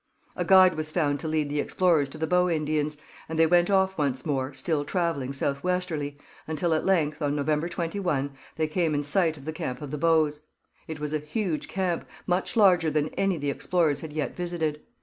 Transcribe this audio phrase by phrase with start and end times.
[0.35, 2.97] A guide was found to lead the explorers to the Bow Indians,
[3.29, 7.69] and they went off once more, still travelling south westerly, until at length, on November
[7.69, 10.39] 21, they came in sight of the camp of the Bows.
[10.87, 14.81] It was a huge camp, much larger than any the explorers had yet visited.